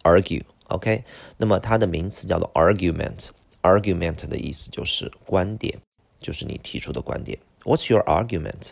[0.03, 1.03] Argue，OK，
[1.35, 3.31] 那么它的名词叫做 argument。
[3.63, 5.77] argument 的意思就是观点，
[6.21, 7.37] 就是你提出的观点。
[7.65, 8.71] What's your argument？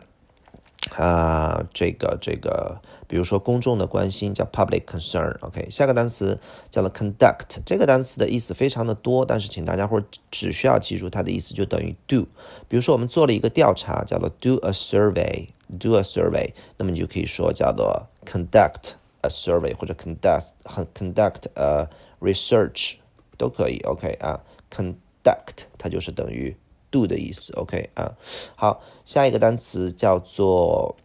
[0.97, 5.69] 啊，这个这个，比如说公众的关心叫 public concern，OK。
[5.71, 6.41] 下个单词
[6.71, 12.27] 叫做 conduct，这个单词的意思非常的多，但是请大家伙只需要记住它的意思就等于 do。
[12.69, 20.49] 比如说我们做了一个调查，叫做 do a survey，do a survey，那么你就可以说叫做 conduct a survey 或者 conduct
[20.95, 21.89] conduct a
[22.21, 22.95] research
[23.37, 24.41] 都可以，OK 啊
[24.75, 26.57] ，conduct 它就是等于。
[26.91, 28.17] Do 的意思，OK 啊，
[28.57, 30.97] 好，下一个单词叫做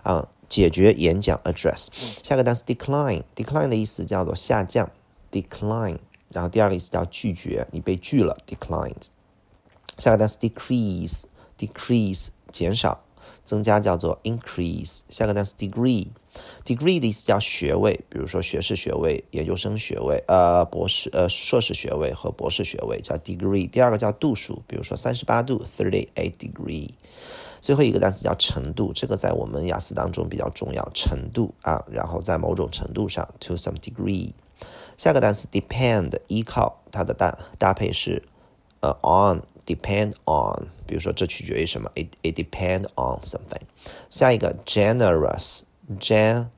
[0.02, 1.87] 啊，解决演讲 address。
[2.23, 4.90] 下个单词 decline，decline 的意思叫做下降
[5.33, 5.97] ，decline，
[6.28, 9.13] 然后第二个意思叫拒绝，你被拒了，declined。
[9.98, 13.00] 下个单词 decrease，decrease 减少，
[13.44, 15.00] 增加叫做 increase。
[15.08, 23.68] 下个单词 degree，degree 的意思叫学位，比如说学士学位、研究生学位、呃博士、呃硕士学位和博士学位叫 degree。
[23.68, 26.90] 第二个叫度数，比如说三十八度，thirty eight degree。
[27.60, 34.32] 最后一个单词叫程度，这个在我们雅思当中比较重要，程度啊，然后在某种程度上，to some degree。
[34.98, 38.22] 下个单词 depend 依靠，它的搭搭配是
[38.80, 43.62] 呃 on depend on，比如说这取决于什么，it it depend on something。
[44.10, 45.62] 下一个 generous
[46.00, 46.55] generous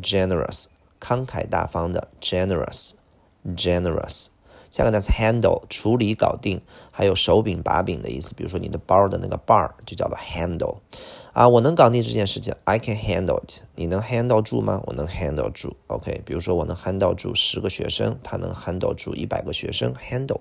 [0.00, 0.66] generous
[1.00, 2.92] 慷慨大方的 generous
[3.44, 4.26] generous。
[4.70, 6.60] 下个单词 handle 处理搞定，
[6.90, 8.34] 还有手柄把柄的意思。
[8.34, 10.76] 比如说你的包的那个把儿就叫做 handle
[11.37, 13.61] 啊，我能搞定这件事情，I can handle it。
[13.75, 14.81] 你能 handle 住吗？
[14.87, 15.75] 我能 handle 住。
[15.85, 19.93] OK，比如说我能 handle 住十个学生，他能 handle 住一百个学生。
[19.93, 20.39] handle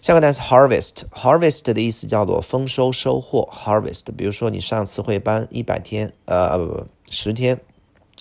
[0.00, 3.50] 下个单词 harvest，harvest 的意思叫做丰收收获。
[3.52, 7.60] harvest，比如说你上词汇班一百天，呃不不十天，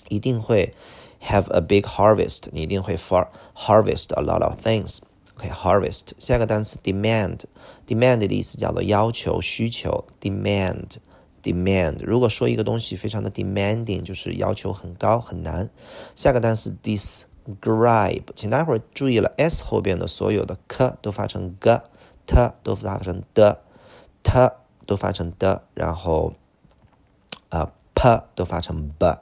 [0.09, 0.73] 一定会
[1.21, 5.01] have a big harvest，你一定会 far harvest a lot of things。
[5.37, 10.05] OK，harvest 下个单词 demand，demand 的意思叫做要求、需求。
[10.19, 10.95] demand
[11.45, 15.69] demand，如果说一个东西非常的 demanding，就是要求很高、很难。
[16.15, 23.61] 下个单词 describe，请大家伙注意了，s 后边的所有的 k 都发成 g，t 都发成的
[24.23, 24.51] ，t
[24.87, 26.33] 都发成的，然后
[27.49, 29.17] 啊 p 都发成 b。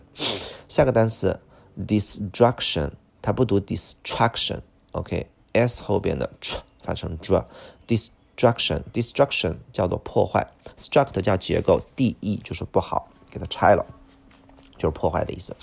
[0.70, 1.42] 下个单词
[1.78, 2.92] destruction，
[3.22, 4.62] 它不读 destruction。
[4.94, 13.86] OK，s 后边的 tr 发成 dr，destruction，destruction 叫做破坏，struct 叫结构，de 就是不好，给它拆了，
[14.78, 15.54] 就是破坏的意思。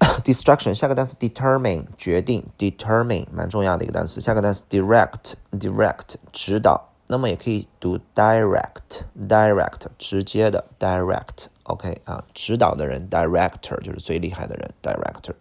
[0.23, 4.19] destruction 下个单词 determine 决定 determine 蛮重要的一个单词。
[4.21, 15.33] 下个单词 direct direct 指导，那么也可以读 direct direct 直接的 direct OK 啊，指导的人 director 就是最厉害的人 director。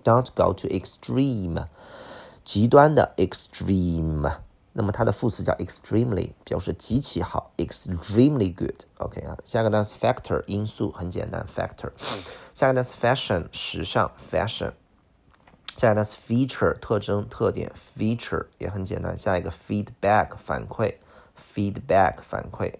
[0.04, 1.66] Don't go to extreme，
[2.44, 4.32] 极端的 extreme。
[4.72, 11.90] 那么它的副词叫 extremely，表示极其好，extremely good。OK 啊，下一个单词 factor，因素，很简单，factor。
[12.54, 14.72] 下一个单词 fashion，时尚，fashion。
[15.76, 19.18] 下一个单词 feature 特征特点 feature 也很简单。
[19.18, 20.94] 下一个 feedback 反馈
[21.36, 22.74] feedback 反馈。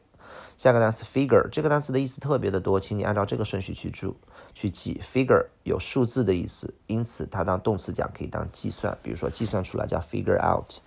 [0.57, 4.16] 下个单词 figure 这个单词的意思特别的多，请你按照这个顺序去注
[4.55, 5.00] 去记。
[5.03, 10.77] figure 有数字的意思，因此它当动词讲可以当计算，比如说计算出来叫 figure out。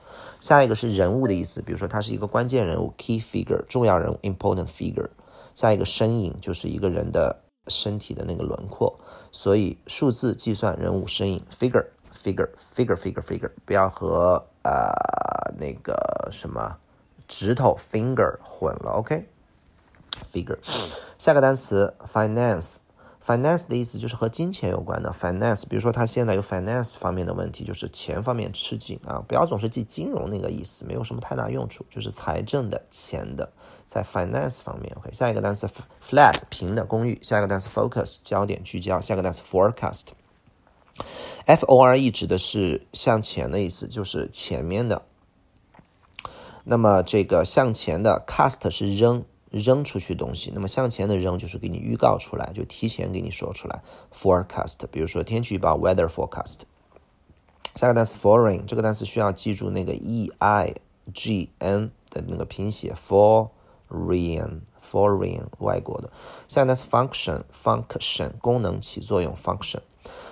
[0.40, 5.10] 下一个是人物的意思，比如说他是一个关键人物 key figure 重要人物 important figure。
[5.54, 8.98] 下一个身影就是一个人的身体的那个轮廓，
[9.30, 11.86] 所以数字计算人物身影 figure。
[12.10, 14.90] figure figure figure figure，不要和呃
[15.56, 15.94] 那个
[16.32, 16.76] 什么
[17.28, 20.58] 指头 finger 混了，OK？figure，
[21.16, 22.78] 下个单词 finance
[23.28, 25.64] finance 的意思就是和金钱有关的 finance。
[25.68, 29.22] 比如说他现在有 finance 方面的问题，就是钱方面吃紧啊。
[29.28, 33.52] 不要总是记金融那个意思，没有什么太大用处，就是财政的钱的，
[33.86, 35.12] 在 finance 方面，OK？
[35.12, 35.68] 下一个单词
[36.02, 40.04] flat 平的公寓，下一个单词 focus 焦点聚焦，下一个单词 forecast。
[41.44, 45.02] F O R E 指的是向前的意思，就是前面的。
[46.64, 53.82] 那么这个向前的 cast 是扔扔出去东西，那么向前的扔就是给你预告出来，就提前给你说出来。
[54.12, 56.60] Forecast，比如说天气预报 weather forecast。
[57.74, 60.74] 下个单词 foreign，这个单词需要记住那个 E I
[61.14, 66.10] G N 的那个拼写 foreign，foreign 外国的。
[66.48, 69.78] 下个单词 function，function 功能起作用 function。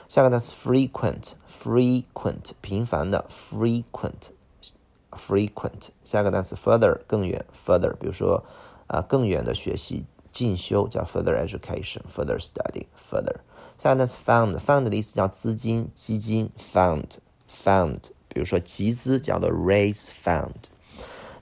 [0.08, 5.88] 下个单词 frequent，frequent 频繁的 frequent，frequent。
[6.04, 8.44] 下个单词 further 更远 further，比如说
[8.86, 13.36] 啊更远的学习进修叫 further education，further study further。
[13.78, 18.00] 下个单词 found，found 的意思叫资金基金 found，found。
[18.28, 20.52] 比如说集资叫做 raise fund。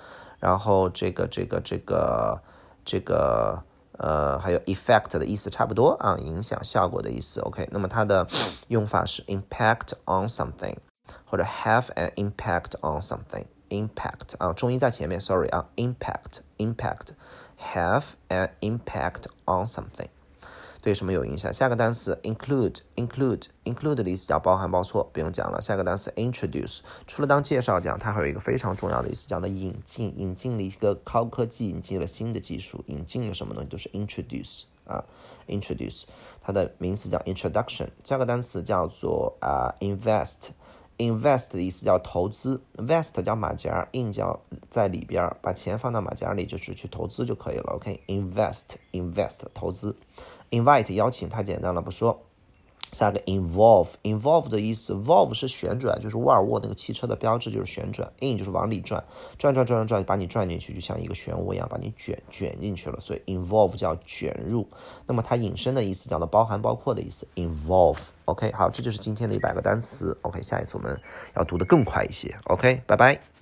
[0.41, 2.41] 然后这个这个这个
[2.84, 3.63] 这个。
[3.97, 7.39] 呃，还有 effect 的意思差不多啊，影响效果的意思。
[7.41, 8.27] OK，那么它的
[8.67, 10.77] 用法是 impact on something，
[11.23, 13.45] 或者 have an impact on something。
[13.69, 20.10] impact 啊，重音在前面，sorry 啊，impact，impact，have an impact on something。
[20.82, 21.54] 对什么有影响？
[21.54, 25.62] 下个单词 include，include，include 的意思叫包含、包括，不用讲了。
[25.62, 35.06] 下个单词 introduce，除了当介绍讲，它还有一个非常重要的意思，叫的引进，引进了一个高科技，引进了新的技术，引进了什么东西都是 introduce 啊
[35.48, 36.06] ，introduce，
[36.41, 37.88] 它的名词叫 introduction。
[38.04, 44.41] 下个单词叫做啊 invest，invest 的意思叫投资，vest 叫马甲，in 叫
[44.72, 47.74] 在里边，把钱放到马甲里就是去投资就可以了。
[47.76, 49.96] OK，invest，invest 投资。
[50.52, 52.22] Invite 邀请太简单了，不说。
[52.92, 59.02] 下个 involve，involve 的意思，volve 是旋转，就是沃尔沃那个汽车的标志就是旋转，in 就是往里转，
[59.38, 64.68] 转转转转转，把你转进去，就像一个漩涡一样，把你卷卷进去了，所以 involve 叫卷入。
[65.08, 68.10] 那么它引申的意思叫做包含包括的意思，involve。
[68.26, 70.18] OK，好，这就是今天的一百个单词。
[70.24, 71.00] OK，下一次我们
[71.38, 72.36] 要读得更快一些。
[72.48, 73.40] OK，拜拜。